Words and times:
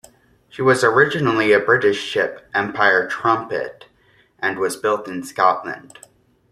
She 0.49 0.63
was 0.63 0.83
originally 0.83 1.51
a 1.53 1.59
British 1.59 1.99
ship, 1.99 2.49
"Empire 2.55 3.07
Trumpet", 3.07 3.85
and 4.39 4.57
was 4.57 4.75
built 4.75 5.07
in 5.07 5.21
Scotland. 5.23 5.99